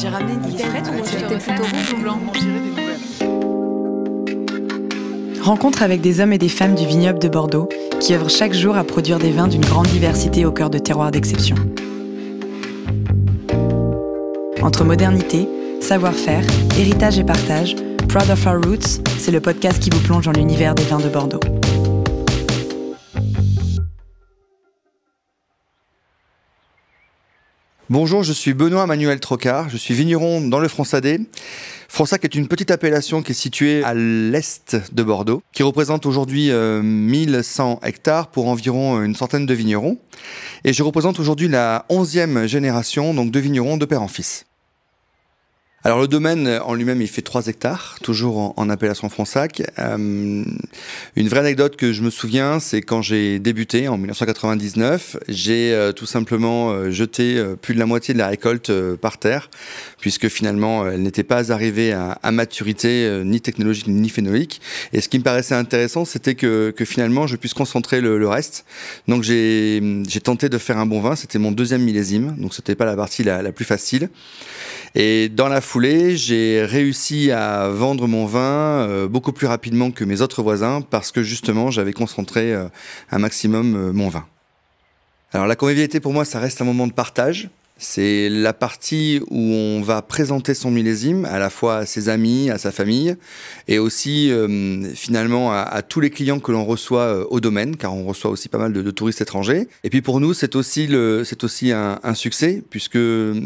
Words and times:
J'ai 0.00 0.08
ramené 0.08 0.34
ou 0.34 1.04
j'étais 1.04 1.38
plutôt 1.38 1.62
rouge 1.62 1.92
ou 1.92 2.02
blanc 2.02 2.18
Rencontre 5.42 5.82
avec 5.82 6.00
des 6.00 6.20
hommes 6.20 6.32
et 6.32 6.38
des 6.38 6.48
femmes 6.48 6.76
du 6.76 6.86
vignoble 6.86 7.18
de 7.18 7.28
Bordeaux 7.28 7.68
qui 7.98 8.14
œuvrent 8.14 8.30
chaque 8.30 8.54
jour 8.54 8.76
à 8.76 8.84
produire 8.84 9.18
des 9.18 9.32
vins 9.32 9.48
d'une 9.48 9.64
grande 9.64 9.88
diversité 9.88 10.44
au 10.44 10.52
cœur 10.52 10.70
de 10.70 10.78
terroirs 10.78 11.10
d'exception. 11.10 11.56
Entre 14.62 14.84
modernité, 14.84 15.48
savoir-faire, 15.80 16.44
héritage 16.78 17.18
et 17.18 17.24
partage, 17.24 17.74
Proud 18.08 18.30
of 18.30 18.46
Our 18.46 18.62
Roots, 18.64 19.02
c'est 19.18 19.32
le 19.32 19.40
podcast 19.40 19.80
qui 19.82 19.90
vous 19.90 20.00
plonge 20.00 20.26
dans 20.26 20.32
l'univers 20.32 20.76
des 20.76 20.84
vins 20.84 21.00
de 21.00 21.08
Bordeaux. 21.08 21.40
Bonjour, 27.90 28.22
je 28.22 28.34
suis 28.34 28.52
Benoît 28.52 28.84
Manuel 28.84 29.18
Trocard, 29.18 29.70
je 29.70 29.78
suis 29.78 29.94
vigneron 29.94 30.42
dans 30.42 30.58
le 30.58 30.68
Fronsadé. 30.68 31.20
Fronsac 31.88 32.22
est 32.22 32.34
une 32.34 32.46
petite 32.46 32.70
appellation 32.70 33.22
qui 33.22 33.32
est 33.32 33.34
située 33.34 33.82
à 33.82 33.94
l'est 33.94 34.76
de 34.92 35.02
Bordeaux, 35.02 35.42
qui 35.54 35.62
représente 35.62 36.04
aujourd'hui 36.04 36.50
1100 36.52 37.80
euh, 37.82 37.86
hectares 37.86 38.26
pour 38.26 38.48
environ 38.48 39.02
une 39.02 39.14
centaine 39.14 39.46
de 39.46 39.54
vignerons. 39.54 39.96
Et 40.64 40.74
je 40.74 40.82
représente 40.82 41.18
aujourd'hui 41.18 41.48
la 41.48 41.86
onzième 41.88 42.46
génération 42.46 43.14
donc 43.14 43.30
de 43.30 43.40
vignerons 43.40 43.78
de 43.78 43.86
père 43.86 44.02
en 44.02 44.08
fils. 44.08 44.44
Alors 45.84 46.00
le 46.00 46.08
domaine 46.08 46.58
en 46.64 46.74
lui-même, 46.74 47.00
il 47.00 47.06
fait 47.06 47.22
3 47.22 47.46
hectares, 47.46 47.98
toujours 48.02 48.52
en, 48.56 48.68
appellation 48.68 49.08
Fronsac. 49.08 49.62
Euh, 49.78 50.44
une 51.14 51.28
vraie 51.28 51.38
anecdote 51.38 51.76
que 51.76 51.92
je 51.92 52.02
me 52.02 52.10
souviens, 52.10 52.58
c'est 52.58 52.82
quand 52.82 53.00
j'ai 53.00 53.38
débuté 53.38 53.86
en 53.86 53.96
1999, 53.96 55.18
j'ai 55.28 55.72
euh, 55.72 55.92
tout 55.92 56.04
simplement 56.04 56.72
euh, 56.72 56.90
jeté 56.90 57.40
plus 57.62 57.74
de 57.74 57.78
la 57.78 57.86
moitié 57.86 58.12
de 58.12 58.18
la 58.18 58.26
récolte 58.26 58.72
par 58.96 59.18
terre, 59.18 59.50
puisque 60.00 60.26
finalement 60.26 60.84
elle 60.84 61.02
n'était 61.02 61.22
pas 61.22 61.52
arrivée 61.52 61.92
à, 61.92 62.18
maturité 62.32 63.22
ni 63.24 63.40
technologique 63.40 63.86
ni 63.86 64.08
phénolique. 64.08 64.60
Et 64.92 65.00
ce 65.00 65.08
qui 65.08 65.18
me 65.18 65.24
paraissait 65.24 65.54
intéressant, 65.54 66.04
c'était 66.04 66.34
que, 66.34 66.74
finalement 66.84 67.28
je 67.28 67.36
puisse 67.36 67.54
concentrer 67.54 68.00
le, 68.00 68.28
reste. 68.28 68.64
Donc 69.06 69.22
j'ai 69.22 69.80
tenté 70.24 70.48
de 70.48 70.58
faire 70.58 70.78
un 70.78 70.86
bon 70.86 71.00
vin, 71.00 71.14
c'était 71.14 71.38
mon 71.38 71.52
deuxième 71.52 71.82
millésime, 71.82 72.34
donc 72.36 72.52
c'était 72.52 72.74
pas 72.74 72.84
la 72.84 72.96
partie 72.96 73.22
la, 73.22 73.52
plus 73.52 73.64
facile. 73.64 74.10
Et 74.94 75.28
dans 75.28 75.48
la 75.48 75.60
j'ai 75.80 76.64
réussi 76.64 77.30
à 77.30 77.68
vendre 77.68 78.06
mon 78.06 78.26
vin 78.26 78.40
euh, 78.88 79.08
beaucoup 79.08 79.32
plus 79.32 79.46
rapidement 79.46 79.90
que 79.90 80.04
mes 80.04 80.20
autres 80.20 80.42
voisins 80.42 80.80
parce 80.80 81.12
que 81.12 81.22
justement, 81.22 81.70
j'avais 81.70 81.92
concentré 81.92 82.52
euh, 82.52 82.68
un 83.10 83.18
maximum 83.18 83.74
euh, 83.74 83.92
mon 83.92 84.08
vin. 84.08 84.26
Alors 85.32 85.46
la 85.46 85.56
convivialité 85.56 86.00
pour 86.00 86.12
moi, 86.12 86.24
ça 86.24 86.40
reste 86.40 86.60
un 86.60 86.64
moment 86.64 86.86
de 86.86 86.92
partage. 86.92 87.48
C'est 87.80 88.28
la 88.28 88.52
partie 88.52 89.20
où 89.30 89.38
on 89.38 89.82
va 89.82 90.02
présenter 90.02 90.52
son 90.54 90.72
millésime 90.72 91.24
à 91.24 91.38
la 91.38 91.48
fois 91.48 91.76
à 91.76 91.86
ses 91.86 92.08
amis, 92.08 92.50
à 92.50 92.58
sa 92.58 92.72
famille, 92.72 93.16
et 93.68 93.78
aussi 93.78 94.32
euh, 94.32 94.92
finalement 94.94 95.52
à, 95.52 95.80
tous 95.82 96.00
les 96.00 96.10
clients 96.10 96.40
que 96.40 96.50
l'on 96.50 96.64
reçoit 96.64 97.02
euh, 97.02 97.24
au 97.30 97.38
domaine, 97.38 97.76
car 97.76 97.94
on 97.94 98.04
reçoit 98.04 98.32
aussi 98.32 98.48
pas 98.48 98.58
mal 98.58 98.72
de, 98.72 98.90
touristes 98.90 99.20
étrangers. 99.20 99.68
Et 99.84 99.90
puis 99.90 100.02
pour 100.02 100.18
nous, 100.18 100.34
c'est 100.34 100.56
aussi, 100.56 100.88
le, 100.88 101.22
c'est 101.24 101.44
aussi 101.44 101.70
un, 101.70 102.14
succès, 102.14 102.64
puisque 102.68 102.98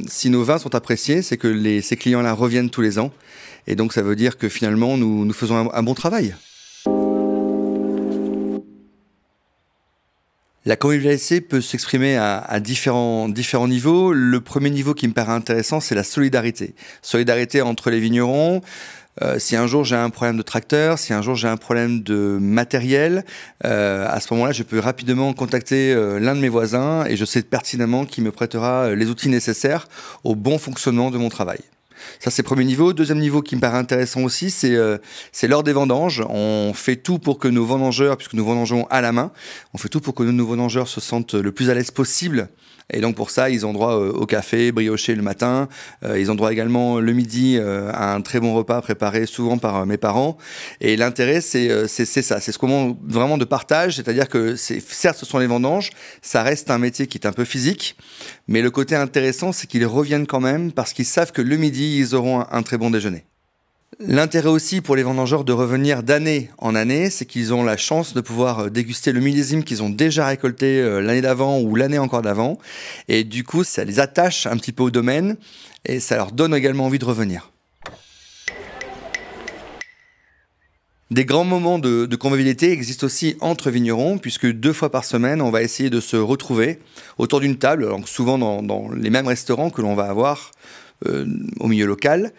si 0.08 0.30
nos 0.30 0.44
vins 0.44 0.58
sont 0.58 0.74
appréciés, 0.74 1.20
c'est 1.20 1.36
que 1.36 1.80
ces 1.82 1.96
clients-là 1.96 2.32
reviennent 2.32 2.70
tous 2.70 2.80
les 2.80 2.98
ans. 2.98 3.12
Et 3.66 3.76
donc 3.76 3.92
ça 3.92 4.00
veut 4.00 4.16
dire 4.16 4.38
que 4.38 4.48
finalement, 4.48 4.96
nous, 4.96 5.26
nous 5.26 5.34
faisons 5.34 5.70
un 5.70 5.82
bon 5.82 5.94
travail. 5.94 6.34
La 10.64 10.76
convivialité 10.76 11.40
peut 11.40 11.60
s'exprimer 11.60 12.16
à, 12.16 12.60
différents, 12.60 13.28
différents 13.28 13.66
niveaux. 13.66 14.12
Le 14.12 14.40
premier 14.40 14.70
niveau 14.70 14.94
qui 14.94 15.08
me 15.08 15.12
paraît 15.12 15.32
intéressant, 15.32 15.80
c'est 15.80 15.96
la 15.96 16.04
solidarité. 16.04 16.74
Solidarité 17.02 17.62
entre 17.62 17.90
les 17.90 17.98
vignerons. 17.98 18.60
Euh, 19.20 19.40
si 19.40 19.56
un 19.56 19.66
jour 19.66 19.84
j'ai 19.84 19.96
un 19.96 20.08
problème 20.08 20.36
de 20.36 20.42
tracteur, 20.42 20.98
si 20.98 21.12
un 21.12 21.20
jour 21.20 21.34
j'ai 21.34 21.48
un 21.48 21.56
problème 21.56 22.00
de 22.00 22.38
matériel, 22.40 23.24
euh, 23.64 24.06
à 24.08 24.20
ce 24.20 24.32
moment-là, 24.32 24.52
je 24.52 24.62
peux 24.62 24.78
rapidement 24.78 25.32
contacter 25.34 25.92
euh, 25.92 26.20
l'un 26.20 26.34
de 26.34 26.40
mes 26.40 26.48
voisins 26.48 27.04
et 27.06 27.16
je 27.16 27.24
sais 27.24 27.42
pertinemment 27.42 28.06
qu'il 28.06 28.22
me 28.22 28.30
prêtera 28.30 28.94
les 28.94 29.10
outils 29.10 29.28
nécessaires 29.28 29.88
au 30.22 30.36
bon 30.36 30.58
fonctionnement 30.58 31.10
de 31.10 31.18
mon 31.18 31.28
travail. 31.28 31.58
Ça, 32.20 32.30
c'est 32.30 32.42
le 32.42 32.46
premier 32.46 32.64
niveau. 32.64 32.92
Deuxième 32.92 33.18
niveau 33.18 33.42
qui 33.42 33.56
me 33.56 33.60
paraît 33.60 33.78
intéressant 33.78 34.22
aussi, 34.22 34.50
c'est 34.50 34.74
euh, 34.74 34.98
lors 35.42 35.62
des 35.62 35.72
vendanges. 35.72 36.22
On 36.28 36.72
fait 36.74 36.96
tout 36.96 37.18
pour 37.18 37.38
que 37.38 37.48
nos 37.48 37.64
vendangeurs, 37.64 38.16
puisque 38.16 38.34
nous 38.34 38.44
vendangeons 38.44 38.86
à 38.90 39.00
la 39.00 39.12
main, 39.12 39.32
on 39.74 39.78
fait 39.78 39.88
tout 39.88 40.00
pour 40.00 40.14
que 40.14 40.22
nos 40.22 40.46
vendangeurs 40.46 40.88
se 40.88 41.00
sentent 41.00 41.34
le 41.34 41.52
plus 41.52 41.70
à 41.70 41.74
l'aise 41.74 41.90
possible 41.90 42.48
et 42.92 43.00
donc 43.00 43.14
pour 43.14 43.30
ça, 43.30 43.48
ils 43.48 43.64
ont 43.64 43.72
droit 43.72 43.94
euh, 43.94 44.12
au 44.12 44.26
café 44.26 44.70
brioché 44.70 45.14
le 45.14 45.22
matin. 45.22 45.68
Euh, 46.04 46.18
ils 46.18 46.30
ont 46.30 46.34
droit 46.34 46.52
également 46.52 47.00
le 47.00 47.12
midi 47.12 47.58
à 47.58 48.14
un 48.14 48.20
très 48.20 48.40
bon 48.40 48.54
repas 48.54 48.80
préparé 48.82 49.26
souvent 49.26 49.58
par 49.58 49.86
mes 49.86 49.96
parents. 49.96 50.36
Et 50.80 50.96
l'intérêt, 50.96 51.40
c'est 51.40 51.86
ça, 51.86 52.40
c'est 52.40 52.52
ce 52.52 52.58
moment 52.62 52.96
vraiment 53.06 53.38
de 53.38 53.44
partage, 53.44 53.96
c'est-à-dire 53.96 54.28
que 54.28 54.56
certes, 54.56 55.18
ce 55.18 55.26
sont 55.26 55.38
les 55.38 55.46
vendanges, 55.46 55.90
ça 56.20 56.42
reste 56.42 56.70
un 56.70 56.78
métier 56.78 57.06
qui 57.06 57.18
est 57.18 57.26
un 57.26 57.32
peu 57.32 57.44
physique, 57.44 57.96
mais 58.48 58.62
le 58.62 58.70
côté 58.70 58.94
intéressant, 58.96 59.52
c'est 59.52 59.66
qu'ils 59.66 59.86
reviennent 59.86 60.26
quand 60.26 60.40
même 60.40 60.72
parce 60.72 60.92
qu'ils 60.92 61.06
savent 61.06 61.32
que 61.32 61.42
le 61.42 61.56
midi, 61.56 61.91
ils 61.98 62.14
auront 62.14 62.44
un, 62.50 62.62
très 62.62 62.78
bon 62.78 62.90
déjeuner. 62.90 63.24
L'intérêt 64.00 64.48
aussi 64.48 64.80
pour 64.80 64.96
les 64.96 65.02
vendangeurs 65.02 65.44
de 65.44 65.52
revenir 65.52 66.02
d'année 66.02 66.50
en 66.58 66.74
année, 66.74 67.10
c'est 67.10 67.26
qu'ils 67.26 67.52
ont 67.52 67.62
la 67.62 67.76
chance 67.76 68.14
de 68.14 68.20
pouvoir 68.20 68.60
euh, 68.60 68.70
déguster 68.70 69.12
le 69.12 69.20
millésime 69.20 69.64
qu'ils 69.64 69.82
ont 69.82 69.90
déjà 69.90 70.26
récolté 70.26 70.80
euh, 70.80 71.00
l'année 71.00 71.20
d'avant 71.20 71.60
ou 71.60 71.76
l'année 71.76 71.98
encore 71.98 72.22
d'avant. 72.22 72.58
Et 73.08 73.22
du 73.22 73.44
coup, 73.44 73.64
ça 73.64 73.84
les 73.84 74.00
attache 74.00 74.46
un 74.46 74.56
petit 74.56 74.72
peu 74.72 74.82
au 74.82 74.90
domaine 74.90 75.36
et 75.84 76.00
ça 76.00 76.16
leur 76.16 76.32
donne 76.32 76.54
également 76.54 76.86
envie 76.86 76.98
de 76.98 77.04
revenir. 77.04 77.52
Des 81.12 81.26
grands 81.26 81.44
moments 81.44 81.78
de, 81.78 82.16
convivialité 82.16 82.72
existent 82.72 83.04
aussi 83.04 83.36
entre 83.42 83.70
vignerons, 83.70 84.16
puisque 84.16 84.50
deux 84.50 84.72
fois 84.72 84.90
par 84.90 85.04
semaine, 85.04 85.42
on 85.42 85.50
va 85.50 85.60
essayer 85.60 85.90
de 85.90 86.00
se 86.00 86.16
retrouver 86.16 86.78
autour 87.18 87.40
d'une 87.40 87.58
table, 87.58 87.86
souvent 88.06 88.38
dans, 88.38 88.88
les 88.88 89.10
mêmes 89.10 89.26
restaurants 89.26 89.68
que 89.68 89.82
l'on 89.82 89.94
va 89.94 90.04
avoir 90.04 90.52
au 91.60 91.68
milieu 91.68 91.86
local. 91.86 92.32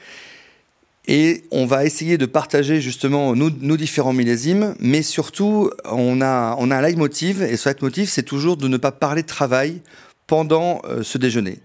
Et 1.08 1.44
on 1.52 1.66
va 1.66 1.84
essayer 1.86 2.18
de 2.18 2.26
partager 2.26 2.80
justement 2.80 3.36
nos, 3.36 3.78
différents 3.78 4.14
millésimes, 4.14 4.74
mais 4.80 5.02
surtout, 5.02 5.70
on 5.84 6.22
a, 6.22 6.56
on 6.60 6.72
a 6.72 6.78
un 6.78 6.82
leitmotiv, 6.82 7.42
et 7.42 7.58
ce 7.58 7.68
leitmotiv, 7.68 8.08
c'est 8.10 8.24
toujours 8.24 8.56
de 8.56 8.70
ne 8.70 8.78
pas 8.78 8.94
parler 8.94 9.22
de 9.22 9.28
travail 9.28 9.82
pendant 10.28 10.82
euh, 10.86 11.04
ce 11.04 11.18
déjeuner. 11.18 11.60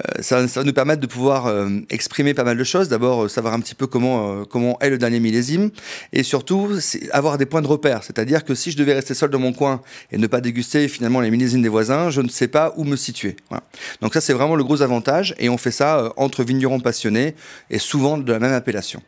Euh, 0.00 0.22
ça, 0.22 0.46
va 0.46 0.64
nous 0.64 0.72
permettre 0.72 1.02
de 1.02 1.06
pouvoir 1.06 1.46
euh, 1.46 1.68
exprimer 1.90 2.32
pas 2.32 2.44
mal 2.44 2.56
de 2.56 2.64
choses. 2.64 2.88
D'abord, 2.88 3.28
savoir 3.28 3.52
un 3.52 3.60
petit 3.60 3.74
peu 3.74 3.86
comment 3.86 4.78
est 4.80 4.88
le 4.88 4.96
dernier 4.96 5.20
millésime. 5.20 5.70
Et 6.12 6.22
surtout, 6.22 6.70
avoir 7.12 7.36
des 7.36 7.44
points 7.44 7.60
de 7.60 7.66
repère. 7.66 8.02
C'est-à-dire 8.02 8.44
que 8.44 8.54
si 8.54 8.70
je 8.70 8.78
devais 8.78 8.94
rester 8.94 9.12
seul 9.12 9.28
dans 9.28 9.38
mon 9.38 9.52
coin 9.52 9.82
et 10.10 10.16
ne 10.16 10.26
pas 10.26 10.40
déguster 10.40 10.88
finalement 10.88 11.20
les 11.20 11.30
millésimes 11.30 11.62
des 11.62 11.68
voisins, 11.68 12.08
je 12.10 12.22
ne 12.22 12.28
sais 12.28 12.48
pas 12.48 12.72
où 12.76 12.84
me 12.84 12.96
situer. 12.96 13.36
Donc 14.00 14.14
ça, 14.14 14.22
c'est 14.22 14.32
vraiment 14.32 14.56
le 14.56 14.64
gros 14.64 14.80
avantage. 14.80 15.34
Et 15.38 15.50
on 15.50 15.58
fait 15.58 15.70
ça 15.70 16.12
entre 16.16 16.42
vignerons 16.42 16.80
passionnés 16.80 17.34
et 17.68 17.78
souvent 17.78 18.16
de 18.16 18.32
la 18.32 18.38
même 18.38 18.52
appellation. 18.52 19.02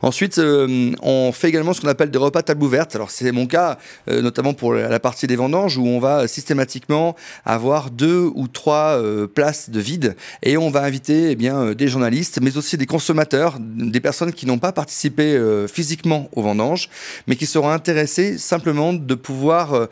Ensuite, 0.00 0.38
euh, 0.38 0.92
on 1.02 1.32
fait 1.32 1.48
également 1.48 1.72
ce 1.72 1.80
qu'on 1.80 1.88
appelle 1.88 2.10
des 2.10 2.18
repas 2.18 2.42
table 2.42 2.62
ouverte. 2.62 2.94
Alors 2.94 3.10
c'est 3.10 3.32
mon 3.32 3.46
cas, 3.46 3.78
euh, 4.08 4.22
notamment 4.22 4.54
pour 4.54 4.74
la 4.74 5.00
partie 5.00 5.26
des 5.26 5.36
vendanges, 5.36 5.76
où 5.76 5.86
on 5.86 5.98
va 5.98 6.28
systématiquement 6.28 7.16
avoir 7.44 7.90
deux 7.90 8.30
ou 8.34 8.46
trois 8.46 8.96
euh, 8.98 9.26
places 9.26 9.70
de 9.70 9.80
vide, 9.80 10.16
et 10.42 10.56
on 10.56 10.70
va 10.70 10.82
inviter 10.82 11.30
eh 11.32 11.36
bien 11.36 11.72
des 11.72 11.88
journalistes, 11.88 12.38
mais 12.40 12.56
aussi 12.56 12.76
des 12.76 12.86
consommateurs, 12.86 13.56
des 13.60 14.00
personnes 14.00 14.32
qui 14.32 14.46
n'ont 14.46 14.58
pas 14.58 14.72
participé 14.72 15.38
physiquement 15.72 16.28
aux 16.32 16.42
vendanges, 16.42 16.88
mais 17.26 17.36
qui 17.36 17.46
seront 17.46 17.70
intéressées 17.70 18.38
simplement 18.38 18.92
de 18.92 19.14
pouvoir 19.14 19.88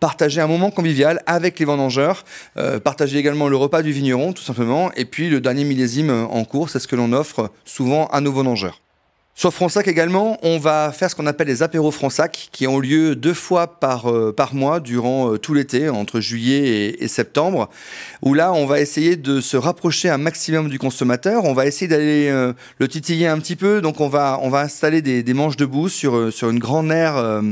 partager 0.00 0.40
un 0.40 0.46
moment 0.46 0.70
convivial 0.70 1.22
avec 1.26 1.58
les 1.58 1.64
vendangeurs, 1.64 2.24
partager 2.84 3.18
également 3.18 3.48
le 3.48 3.56
repas 3.56 3.82
du 3.82 3.92
vigneron, 3.92 4.32
tout 4.32 4.42
simplement, 4.42 4.92
et 4.96 5.04
puis 5.04 5.28
le 5.28 5.40
dernier 5.40 5.64
millésime 5.64 6.10
en 6.10 6.44
cours, 6.44 6.70
c'est 6.70 6.78
ce 6.78 6.88
que 6.88 6.96
l'on 6.96 7.12
offre 7.12 7.50
souvent 7.64 8.06
à 8.08 8.20
nos 8.20 8.32
vendangeurs. 8.32 8.80
Sur 9.36 9.54
Fronsac 9.54 9.88
également, 9.88 10.38
on 10.42 10.58
va 10.58 10.92
faire 10.92 11.08
ce 11.08 11.14
qu'on 11.14 11.26
appelle 11.26 11.46
les 11.46 11.62
apéros 11.62 11.90
Fronsac, 11.90 12.50
qui 12.52 12.66
ont 12.66 12.78
lieu 12.78 13.16
deux 13.16 13.32
fois 13.32 13.80
par, 13.80 14.10
euh, 14.10 14.34
par 14.36 14.54
mois 14.54 14.80
durant 14.80 15.32
euh, 15.32 15.38
tout 15.38 15.54
l'été, 15.54 15.88
entre 15.88 16.20
juillet 16.20 16.96
et, 17.00 17.08
septembre, 17.08 17.70
où 18.20 18.34
là, 18.34 18.52
on 18.52 18.66
va 18.66 18.80
essayer 18.80 19.16
de 19.16 19.40
se 19.40 19.56
rapprocher 19.56 20.10
un 20.10 20.18
maximum 20.18 20.68
du 20.68 20.78
consommateur. 20.78 21.44
On 21.44 21.54
va 21.54 21.64
essayer 21.64 21.88
d'aller 21.88 22.28
euh, 22.28 22.52
le 22.78 22.88
titiller 22.88 23.28
un 23.28 23.38
petit 23.38 23.56
peu. 23.56 23.80
Donc, 23.80 24.00
on 24.00 24.08
va, 24.08 24.38
on 24.42 24.50
va 24.50 24.60
installer 24.60 25.00
des, 25.00 25.22
des 25.22 25.32
manches 25.32 25.56
debout 25.56 25.88
sur, 25.88 26.30
sur 26.30 26.50
une 26.50 26.58
grande 26.58 26.92
aire 26.92 27.42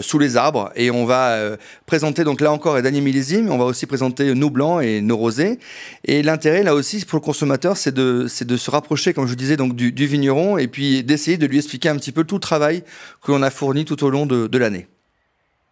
sous 0.00 0.18
les 0.18 0.36
arbres, 0.36 0.70
et 0.74 0.90
on 0.90 1.06
va 1.06 1.38
présenter 1.86 2.24
donc 2.24 2.40
là 2.40 2.52
encore 2.52 2.76
les 2.76 2.82
derniers 2.82 3.00
millésimes. 3.00 3.50
On 3.50 3.58
va 3.58 3.64
aussi 3.64 3.86
présenter 3.86 4.34
nos 4.34 4.50
blancs 4.50 4.82
et 4.82 5.00
nos 5.00 5.16
rosés. 5.16 5.58
Et 6.04 6.22
l'intérêt 6.22 6.62
là 6.62 6.74
aussi 6.74 7.04
pour 7.04 7.18
le 7.18 7.24
consommateur, 7.24 7.76
c'est 7.76 7.94
de, 7.94 8.26
de 8.40 8.56
se 8.56 8.70
rapprocher, 8.70 9.12
comme 9.12 9.24
je 9.24 9.30
vous 9.30 9.36
disais, 9.36 9.56
donc 9.56 9.74
du, 9.74 9.92
du 9.92 10.06
vigneron, 10.06 10.58
et 10.58 10.68
puis 10.68 11.02
essayer 11.14 11.38
de 11.38 11.46
lui 11.46 11.58
expliquer 11.58 11.88
un 11.88 11.96
petit 11.96 12.12
peu 12.12 12.24
tout 12.24 12.36
le 12.36 12.40
travail 12.40 12.82
que 13.22 13.32
l'on 13.32 13.42
a 13.42 13.50
fourni 13.50 13.84
tout 13.84 14.02
au 14.04 14.10
long 14.10 14.26
de, 14.26 14.58
l'année. 14.58 14.88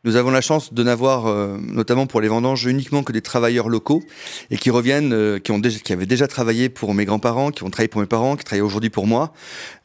Nous 0.05 0.17
avons 0.17 0.31
la 0.31 0.43
chance 0.43 0.75
de 0.75 0.83
n'avoir, 0.83 1.27
euh, 1.27 1.57
notamment 1.63 2.07
pour 2.07 2.21
les 2.21 2.29
vendanges, 2.29 2.67
uniquement 2.67 3.03
que 3.03 3.11
des 3.11 3.23
travailleurs 3.23 3.71
locaux 3.71 4.03
et 4.51 4.59
qui 4.59 4.69
reviennent, 4.69 5.15
euh, 5.15 5.39
qui, 5.39 5.51
ont 5.51 5.59
déjà, 5.59 5.79
qui 5.79 5.95
avaient 5.95 6.05
déjà 6.05 6.29
travaillé 6.29 6.69
pour 6.69 6.93
mes 6.93 7.07
grands-parents, 7.07 7.51
qui 7.51 7.63
ont 7.63 7.71
travaillé 7.71 7.89
pour 7.89 8.03
mes 8.03 8.07
parents, 8.07 8.37
qui 8.37 8.45
travaillent 8.45 8.61
aujourd'hui 8.61 8.91
pour 8.91 9.07
moi. 9.07 9.33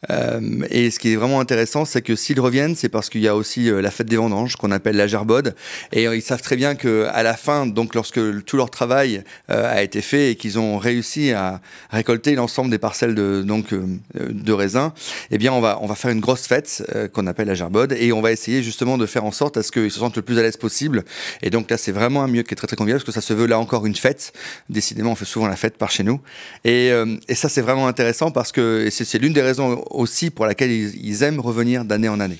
Euh, 0.09 0.41
et 0.69 0.91
ce 0.91 0.99
qui 0.99 1.13
est 1.13 1.15
vraiment 1.15 1.39
intéressant, 1.39 1.85
c'est 1.85 2.01
que 2.01 2.17
s'ils 2.17 2.41
reviennent, 2.41 2.75
c'est 2.75 2.89
parce 2.89 3.09
qu'il 3.09 3.21
y 3.21 3.29
a 3.29 3.35
aussi 3.35 3.69
la 3.71 3.91
fête 3.91 4.07
des 4.07 4.17
vendanges 4.17 4.57
qu'on 4.57 4.71
appelle 4.71 4.97
la 4.97 5.07
gerbode. 5.07 5.55
Et 5.93 6.03
ils 6.03 6.21
savent 6.21 6.41
très 6.41 6.57
bien 6.57 6.75
qu'à 6.75 7.23
la 7.23 7.35
fin, 7.35 7.65
donc 7.65 7.95
lorsque 7.95 8.19
tout 8.43 8.57
leur 8.57 8.69
travail 8.69 9.23
a 9.47 9.81
été 9.83 10.01
fait 10.01 10.31
et 10.31 10.35
qu'ils 10.35 10.59
ont 10.59 10.77
réussi 10.77 11.31
à 11.31 11.61
récolter 11.91 12.35
l'ensemble 12.35 12.71
des 12.71 12.77
parcelles 12.77 13.15
de, 13.15 13.41
donc, 13.45 13.73
de 14.15 14.53
raisins, 14.53 14.91
eh 15.31 15.37
bien 15.37 15.51
on 15.53 15.61
va, 15.61 15.79
on 15.81 15.87
va 15.87 15.95
faire 15.95 16.11
une 16.11 16.21
grosse 16.21 16.47
fête 16.47 16.83
qu'on 17.13 17.27
appelle 17.27 17.47
la 17.47 17.55
gerbode 17.55 17.93
et 17.97 18.11
on 18.13 18.21
va 18.21 18.31
essayer 18.31 18.63
justement 18.63 18.97
de 18.97 19.05
faire 19.05 19.25
en 19.25 19.31
sorte 19.31 19.57
à 19.57 19.63
ce 19.63 19.71
qu'ils 19.71 19.91
se 19.91 19.99
sentent 19.99 20.08
le 20.15 20.21
plus 20.21 20.37
à 20.39 20.41
l'aise 20.41 20.57
possible. 20.57 21.03
Et 21.41 21.49
donc 21.49 21.69
là, 21.69 21.77
c'est 21.77 21.91
vraiment 21.91 22.23
un 22.23 22.27
milieu 22.27 22.43
qui 22.43 22.53
est 22.53 22.55
très 22.55 22.67
très 22.67 22.75
convivial 22.75 22.99
parce 22.99 23.05
que 23.05 23.11
ça 23.11 23.21
se 23.21 23.33
veut 23.33 23.47
là 23.47 23.59
encore 23.59 23.85
une 23.85 23.95
fête. 23.95 24.33
Décidément, 24.69 25.11
on 25.11 25.15
fait 25.15 25.25
souvent 25.25 25.47
la 25.47 25.55
fête 25.55 25.77
par 25.77 25.91
chez 25.91 26.03
nous. 26.03 26.19
Et, 26.63 26.91
euh, 26.91 27.17
et 27.27 27.35
ça, 27.35 27.49
c'est 27.49 27.61
vraiment 27.61 27.87
intéressant 27.87 28.31
parce 28.31 28.51
que 28.51 28.89
c'est 28.91 29.19
l'une 29.19 29.33
des 29.33 29.41
raisons 29.41 29.83
aussi 29.89 30.29
pour 30.29 30.45
laquelle 30.45 30.71
ils 30.71 31.23
aiment 31.23 31.39
revenir 31.39 31.85
d'année 31.85 32.09
en 32.09 32.19
année. 32.19 32.39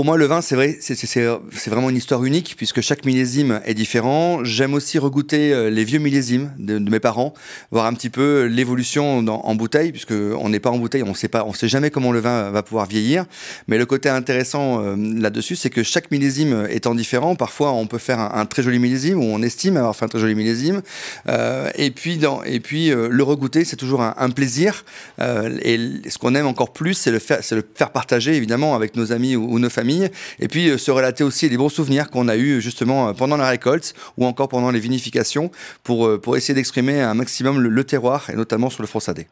Pour 0.00 0.06
moi, 0.06 0.16
le 0.16 0.24
vin, 0.24 0.40
c'est 0.40 0.54
vrai, 0.54 0.78
c'est 0.80 1.68
vraiment 1.68 1.90
une 1.90 1.96
histoire 1.98 2.24
unique 2.24 2.54
puisque 2.56 2.80
chaque 2.80 3.04
millésime 3.04 3.60
est 3.66 3.74
différent. 3.74 4.42
J'aime 4.44 4.72
aussi 4.72 4.98
regoûter 4.98 5.52
euh, 5.52 5.68
les 5.68 5.84
vieux 5.84 5.98
millésimes 5.98 6.54
de, 6.58 6.78
mes 6.78 7.00
parents, 7.00 7.34
voir 7.70 7.84
un 7.84 7.92
petit 7.92 8.08
peu 8.08 8.46
l'évolution 8.46 9.18
en 9.18 9.54
bouteille, 9.54 9.92
puisque 9.92 10.12
on 10.12 10.48
n'est 10.48 10.58
pas 10.58 10.70
en 10.70 10.78
bouteille, 10.78 11.02
on 11.02 11.12
sait 11.12 11.28
pas, 11.28 11.44
on 11.44 11.52
sait 11.52 11.68
jamais 11.68 11.90
comment 11.90 12.12
le 12.12 12.20
vin 12.20 12.50
va 12.50 12.62
pouvoir 12.62 12.86
vieillir. 12.86 13.26
Mais 13.68 13.76
le 13.76 13.84
côté 13.84 14.08
intéressant 14.08 14.82
euh, 14.82 14.96
là-dessus, 14.96 15.54
c'est 15.54 15.68
que 15.68 15.82
chaque 15.82 16.10
millésime 16.10 16.66
étant 16.70 16.94
différent, 16.94 17.34
parfois 17.34 17.72
on 17.72 17.86
peut 17.86 17.98
faire 17.98 18.20
un, 18.20 18.46
très 18.46 18.62
joli 18.62 18.78
millésime 18.78 19.18
ou 19.18 19.24
on 19.24 19.42
estime 19.42 19.76
avoir 19.76 19.94
fait 19.94 20.06
un 20.06 20.08
très 20.08 20.20
joli 20.20 20.34
millésime. 20.34 20.80
Euh, 21.28 21.68
et 21.74 21.90
puis, 21.90 22.18
et 22.46 22.60
puis 22.60 22.88
le 22.88 23.22
regoûter, 23.22 23.66
c'est 23.66 23.76
toujours 23.76 24.00
un, 24.00 24.30
plaisir. 24.30 24.82
et 25.20 25.78
ce 26.08 26.16
qu'on 26.16 26.34
aime 26.34 26.46
encore 26.46 26.72
plus, 26.72 26.94
c'est 26.94 27.10
le 27.10 27.18
faire, 27.18 27.90
partager 27.92 28.34
évidemment 28.34 28.74
avec 28.74 28.96
nos 28.96 29.12
amis 29.12 29.36
ou 29.36 29.58
nos 29.58 29.68
familles 29.68 29.89
et 30.38 30.48
puis 30.48 30.68
euh, 30.68 30.78
se 30.78 30.90
relater 30.90 31.24
aussi 31.24 31.48
les 31.48 31.56
bons 31.56 31.68
souvenirs 31.68 32.10
qu'on 32.10 32.28
a 32.28 32.36
eus 32.36 32.60
justement 32.60 33.08
euh, 33.08 33.12
pendant 33.12 33.36
la 33.36 33.48
récolte 33.48 33.94
ou 34.16 34.26
encore 34.26 34.48
pendant 34.48 34.70
les 34.70 34.80
vinifications 34.80 35.50
pour, 35.82 36.06
euh, 36.06 36.20
pour 36.20 36.36
essayer 36.36 36.54
d'exprimer 36.54 37.00
un 37.00 37.14
maximum 37.14 37.60
le, 37.60 37.84
terroir 37.84 38.30
et 38.30 38.36
notamment 38.36 38.70
sur 38.70 38.82
le 38.82 38.88
fronçadé. 38.88 39.26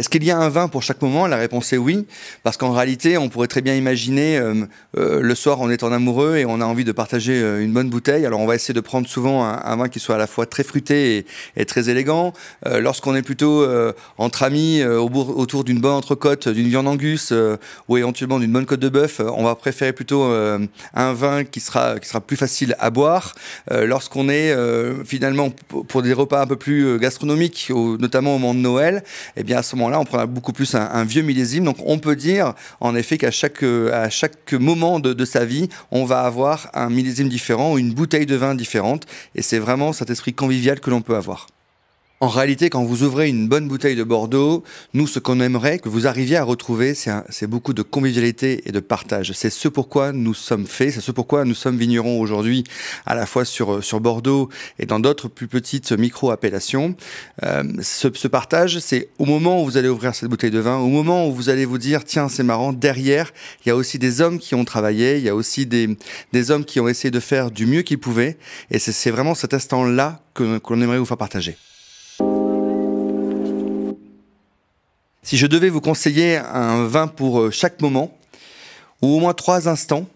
Est-ce 0.00 0.08
qu'il 0.08 0.24
y 0.24 0.30
a 0.30 0.38
un 0.38 0.48
vin 0.48 0.68
pour 0.68 0.82
chaque 0.82 1.02
moment? 1.02 1.26
La 1.26 1.36
réponse 1.36 1.74
est 1.74 1.76
oui, 1.76 2.06
parce 2.42 2.56
qu'en 2.56 2.72
réalité, 2.72 3.18
on 3.18 3.28
pourrait 3.28 3.48
très 3.48 3.60
bien 3.60 3.74
imaginer 3.74 4.38
euh, 4.38 4.54
euh, 4.96 5.20
le 5.20 5.34
soir, 5.34 5.60
on 5.60 5.68
est 5.68 5.82
en 5.82 5.92
amoureux 5.92 6.36
et 6.38 6.46
on 6.46 6.62
a 6.62 6.64
envie 6.64 6.84
de 6.84 6.92
partager 6.92 7.34
euh, 7.34 7.62
une 7.62 7.74
bonne 7.74 7.90
bouteille. 7.90 8.24
Alors, 8.24 8.40
on 8.40 8.46
va 8.46 8.54
essayer 8.54 8.72
de 8.72 8.80
prendre 8.80 9.06
souvent 9.06 9.44
un, 9.44 9.76
vin 9.76 9.90
qui 9.90 10.00
soit 10.00 10.14
à 10.14 10.18
la 10.18 10.26
fois 10.26 10.46
très 10.46 10.64
fruité 10.64 11.26
et, 11.54 11.64
très 11.66 11.90
élégant. 11.90 12.32
Lorsqu'on 12.64 13.14
est 13.14 13.20
plutôt 13.20 13.66
entre 14.16 14.42
amis, 14.42 14.82
autour 14.82 15.64
d'une 15.64 15.80
bonne 15.80 15.92
entrecôte, 15.92 16.48
d'une 16.48 16.68
viande 16.68 16.88
angus 16.88 17.32
ou 17.88 17.96
éventuellement 17.96 18.38
d'une 18.38 18.52
bonne 18.52 18.66
côte 18.66 18.80
de 18.80 18.88
bœuf, 18.88 19.20
on 19.20 19.44
va 19.44 19.54
préférer 19.54 19.92
plutôt 19.92 20.22
un 20.22 21.12
vin 21.12 21.44
qui 21.44 21.60
sera 21.60 21.96
plus 22.26 22.36
facile 22.36 22.74
à 22.78 22.90
boire. 22.90 23.34
Lorsqu'on 23.70 24.28
est 24.28 24.54
finalement 25.04 25.50
pour 25.88 26.02
des 26.02 26.12
repas 26.12 26.42
un 26.42 26.46
peu 26.46 26.56
plus 26.56 26.98
gastronomiques, 26.98 27.70
notamment 27.70 28.34
au 28.36 28.38
moment 28.38 28.54
de 28.54 28.60
Noël, 28.60 29.04
eh 29.36 29.54
à 29.54 29.62
ce 29.62 29.76
moment 29.76 29.89
on 29.98 30.04
prendra 30.04 30.26
beaucoup 30.26 30.52
plus 30.52 30.74
un, 30.74 31.04
vieux 31.04 31.22
millésime. 31.22 31.64
Donc 31.64 31.76
on 31.84 31.98
peut 31.98 32.16
dire 32.16 32.54
en 32.80 32.94
effet 32.94 33.18
qu'à 33.18 33.30
chaque, 33.30 33.62
à 33.62 34.10
chaque 34.10 34.52
moment 34.52 35.00
de, 35.00 35.12
de, 35.12 35.24
sa 35.24 35.44
vie, 35.44 35.68
on 35.90 36.04
va 36.04 36.20
avoir 36.20 36.70
un 36.74 36.90
millésime 36.90 37.28
différent 37.28 37.72
ou 37.72 37.78
une 37.78 37.92
bouteille 37.92 38.26
de 38.26 38.36
vin 38.36 38.54
différente. 38.54 39.06
Et 39.34 39.42
c'est 39.42 39.58
vraiment 39.58 39.92
cet 39.92 40.10
esprit 40.10 40.34
convivial 40.34 40.80
que 40.80 40.90
l'on 40.90 41.02
peut 41.02 41.16
avoir. 41.16 41.46
En 42.22 42.28
réalité, 42.28 42.68
quand 42.68 42.84
vous 42.84 43.02
ouvrez 43.02 43.30
une 43.30 43.48
bonne 43.48 43.66
bouteille 43.66 43.96
de 43.96 44.04
Bordeaux, 44.04 44.62
nous, 44.92 45.06
ce 45.06 45.18
qu'on 45.18 45.40
aimerait 45.40 45.78
que 45.78 45.88
vous 45.88 46.06
arriviez 46.06 46.36
à 46.36 46.44
retrouver, 46.44 46.92
c'est 46.94 47.46
beaucoup 47.46 47.72
de 47.72 47.80
convivialité 47.80 48.60
et 48.66 48.72
de 48.72 48.80
partage. 48.80 49.32
C'est 49.32 49.48
ce 49.48 49.68
pourquoi 49.68 50.12
nous 50.12 50.34
sommes 50.34 50.66
faits, 50.66 50.92
c'est 50.92 51.00
ce 51.00 51.12
pourquoi 51.12 51.46
nous 51.46 51.54
sommes 51.54 51.78
vignerons 51.78 52.20
aujourd'hui, 52.20 52.64
à 53.06 53.14
la 53.14 53.24
fois 53.24 53.46
sur, 53.46 53.82
sur 53.82 54.00
Bordeaux 54.00 54.50
et 54.78 54.84
dans 54.84 55.00
d'autres 55.00 55.28
plus 55.28 55.48
petites 55.48 55.92
micro-appellations. 55.92 56.94
Euh, 57.42 57.64
ce, 57.80 58.28
partage, 58.28 58.80
c'est 58.80 59.08
au 59.18 59.24
moment 59.24 59.62
où 59.62 59.64
vous 59.64 59.78
allez 59.78 59.88
ouvrir 59.88 60.14
cette 60.14 60.28
bouteille 60.28 60.50
de 60.50 60.58
vin, 60.58 60.76
au 60.76 60.88
moment 60.88 61.26
où 61.26 61.32
vous 61.32 61.48
allez 61.48 61.64
vous 61.64 61.78
dire, 61.78 62.04
tiens, 62.04 62.28
c'est 62.28 62.42
marrant, 62.42 62.74
derrière, 62.74 63.32
il 63.64 63.70
y 63.70 63.72
a 63.72 63.76
aussi 63.76 63.98
des 63.98 64.20
hommes 64.20 64.38
qui 64.38 64.54
ont 64.54 64.66
travaillé, 64.66 65.16
il 65.16 65.24
y 65.24 65.30
a 65.30 65.34
aussi 65.34 65.64
des, 65.64 65.96
des 66.34 66.50
hommes 66.50 66.66
qui 66.66 66.80
ont 66.80 66.88
essayé 66.88 67.10
de 67.10 67.20
faire 67.20 67.50
du 67.50 67.64
mieux 67.64 67.80
qu'ils 67.80 67.98
pouvaient. 67.98 68.36
Et 68.70 68.78
c'est 68.78 69.10
vraiment 69.10 69.34
cet 69.34 69.54
instant-là 69.54 70.20
qu'on 70.34 70.82
aimerait 70.82 70.98
vous 70.98 71.06
faire 71.06 71.16
partager. 71.16 71.56
Si 75.30 75.36
je 75.36 75.46
devais 75.46 75.68
vous 75.68 75.80
conseiller 75.80 76.38
un 76.38 76.86
vin 76.86 77.06
pour 77.06 77.38
euh, 77.38 77.50
chaque 77.52 77.80
moment, 77.80 78.18
ou 79.00 79.14
au 79.14 79.20
moins 79.20 79.32
trois 79.32 79.68
instants, 79.68 80.08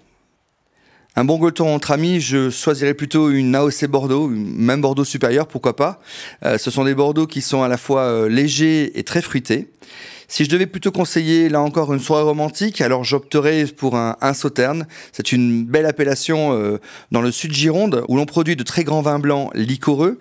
un 1.14 1.24
bon 1.24 1.38
gueuleton 1.38 1.72
entre 1.72 1.92
amis, 1.92 2.20
je 2.20 2.50
choisirais 2.50 2.94
plutôt 2.94 3.30
une 3.30 3.54
AOC 3.54 3.84
Bordeaux, 3.86 4.26
même 4.26 4.80
Bordeaux 4.80 5.04
supérieur, 5.04 5.46
pourquoi 5.46 5.76
pas. 5.76 6.00
Euh, 6.44 6.58
ce 6.58 6.68
sont 6.72 6.82
des 6.82 6.96
Bordeaux 6.96 7.28
qui 7.28 7.42
sont 7.42 7.62
à 7.62 7.68
la 7.68 7.76
fois 7.76 8.00
euh, 8.00 8.28
légers 8.28 8.98
et 8.98 9.04
très 9.04 9.22
fruités. 9.22 9.70
Si 10.26 10.44
je 10.44 10.50
devais 10.50 10.66
plutôt 10.66 10.90
conseiller, 10.90 11.48
là 11.48 11.60
encore, 11.60 11.94
une 11.94 12.00
soirée 12.00 12.24
romantique, 12.24 12.80
alors 12.80 13.04
j'opterais 13.04 13.66
pour 13.66 13.94
un, 13.94 14.16
un 14.20 14.34
sauterne. 14.34 14.88
C'est 15.12 15.30
une 15.30 15.64
belle 15.64 15.86
appellation 15.86 16.58
dans 17.12 17.20
le 17.20 17.30
sud 17.30 17.52
Gironde, 17.52 18.04
où 18.08 18.16
l'on 18.16 18.24
produit 18.24 18.56
de 18.56 18.64
très 18.64 18.82
grands 18.82 19.02
vins 19.02 19.18
blancs 19.20 19.50
liquoreux. 19.54 20.18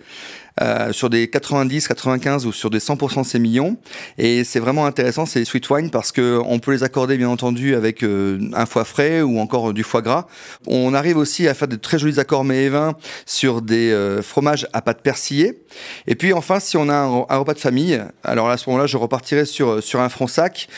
Euh, 0.62 0.92
sur 0.92 1.10
des 1.10 1.26
90, 1.26 1.88
95 1.88 2.46
ou 2.46 2.52
sur 2.52 2.70
des 2.70 2.78
100% 2.78 3.24
sémillons. 3.24 3.76
Et 4.18 4.44
c'est 4.44 4.60
vraiment 4.60 4.86
intéressant, 4.86 5.26
ces 5.26 5.44
sweet 5.44 5.68
wine, 5.68 5.90
parce 5.90 6.12
que 6.12 6.40
on 6.46 6.60
peut 6.60 6.70
les 6.70 6.84
accorder 6.84 7.16
bien 7.16 7.28
entendu 7.28 7.74
avec 7.74 8.04
euh, 8.04 8.38
un 8.52 8.64
foie 8.64 8.84
frais 8.84 9.20
ou 9.20 9.40
encore 9.40 9.72
du 9.72 9.82
foie 9.82 10.00
gras. 10.00 10.28
On 10.68 10.94
arrive 10.94 11.16
aussi 11.16 11.48
à 11.48 11.54
faire 11.54 11.66
de 11.66 11.74
très 11.74 11.98
jolis 11.98 12.20
accords 12.20 12.44
mets 12.44 12.66
et 12.66 12.68
vins 12.68 12.94
sur 13.26 13.62
des 13.62 13.90
euh, 13.90 14.22
fromages 14.22 14.68
à 14.72 14.80
pâte 14.80 15.02
persillée. 15.02 15.64
Et 16.06 16.14
puis 16.14 16.32
enfin, 16.32 16.60
si 16.60 16.76
on 16.76 16.88
a 16.88 16.94
un, 16.94 17.36
repas 17.36 17.54
de 17.54 17.58
famille, 17.58 18.00
alors 18.22 18.48
à 18.48 18.56
ce 18.56 18.70
moment-là, 18.70 18.86
je 18.86 18.96
repartirai 18.96 19.46
sur 19.46 19.82
sur 19.82 20.00
un 20.00 20.08
fronsac, 20.08 20.68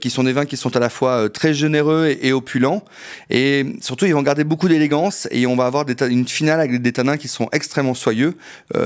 qui 0.00 0.10
sont 0.10 0.24
des 0.24 0.32
vins 0.32 0.44
qui 0.44 0.56
sont 0.56 0.76
à 0.76 0.80
la 0.80 0.90
fois 0.90 1.28
très 1.28 1.54
généreux 1.54 2.16
et, 2.20 2.32
opulents. 2.32 2.84
Et 3.30 3.76
surtout, 3.80 4.06
ils 4.06 4.14
vont 4.14 4.22
garder 4.22 4.42
beaucoup 4.42 4.68
d'élégance 4.68 5.28
et 5.30 5.46
on 5.46 5.54
va 5.54 5.66
avoir 5.66 5.84
des, 5.84 5.94
une 6.08 6.26
finale 6.26 6.58
avec 6.58 6.82
des 6.82 6.92
tanins 6.92 7.16
qui 7.16 7.28
sont 7.28 7.48
extrêmement 7.52 7.94
soyeux, 7.94 8.36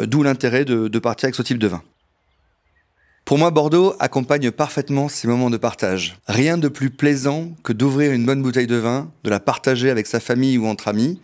d'où 0.06 0.22
de, 0.34 0.98
partir 0.98 1.26
avec 1.26 1.34
ce 1.34 1.42
type 1.42 1.58
de 1.58 1.66
vin. 1.66 1.82
Pour 3.24 3.38
moi, 3.38 3.50
Bordeaux 3.50 3.94
accompagne 4.00 4.50
parfaitement 4.50 5.08
ces 5.08 5.26
moments 5.26 5.48
de 5.48 5.56
partage. 5.56 6.18
Rien 6.26 6.58
de 6.58 6.68
plus 6.68 6.90
plaisant 6.90 7.52
que 7.62 7.72
d'ouvrir 7.72 8.12
une 8.12 8.26
bonne 8.26 8.42
bouteille 8.42 8.66
de 8.66 8.76
vin, 8.76 9.10
de 9.24 9.30
la 9.30 9.40
partager 9.40 9.88
avec 9.88 10.06
sa 10.06 10.20
famille 10.20 10.58
ou 10.58 10.66
entre 10.66 10.88
amis, 10.88 11.20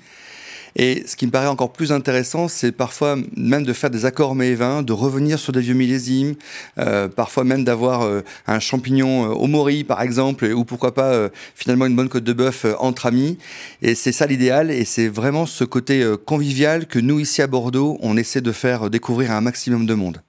et 0.77 1.05
ce 1.07 1.17
qui 1.17 1.27
me 1.27 1.31
paraît 1.31 1.47
encore 1.47 1.73
plus 1.73 1.93
intéressant, 1.93 2.49
c'est 2.49 2.73
parfois 2.73 3.17
même 3.37 3.65
de 3.65 3.73
faire 3.73 3.91
des 3.91 4.05
accords 4.05 4.35
mets 4.35 4.49
et 4.49 4.55
vins, 4.55 4.83
de 4.83 4.93
revenir 4.93 5.39
sur 5.39 5.53
des 5.53 5.61
vieux 5.61 5.75
millésimes, 5.75 6.35
euh, 6.79 7.09
parfois 7.09 7.45
même 7.45 7.65
d'avoir 7.65 8.03
euh, 8.03 8.23
un 8.47 8.61
champignon 8.61 9.25
euh, 9.25 9.35
au 9.35 9.47
mori 9.47 9.85
par 9.85 10.03
exemple, 10.03 10.47
ou 10.47 10.65
pourquoi 10.65 10.95
pas 10.95 11.31
finalement 11.55 11.87
une 11.87 11.97
bonne 11.97 12.09
côte 12.09 12.25
de 12.25 12.33
bœuf 12.33 12.67
entre 12.79 13.07
amis. 13.07 13.39
Et 13.83 13.95
c'est 13.95 14.13
ça 14.13 14.27
l'idéal, 14.27 14.71
et 14.71 14.85
c'est 14.85 15.09
vraiment 15.09 15.47
ce 15.47 15.65
côté 15.65 16.05
convivial 16.25 16.87
que 16.87 16.99
nous 16.99 17.19
ici 17.19 17.43
à 17.43 17.47
Bordeaux, 17.47 17.99
on 18.01 18.17
essaie 18.17 18.41
de 18.41 18.53
faire 18.53 18.91
découvrir 18.91 19.33
à 19.33 19.37
un 19.37 19.41
maximum 19.41 19.87
de 19.87 19.95
monde. 19.95 20.23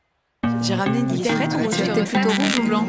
J'ai 0.61 0.75
ramené 0.75 0.99
une 0.99 1.07
plutôt 1.07 2.29
rouge 2.29 2.59
ou 2.59 2.67
blanc 2.67 2.85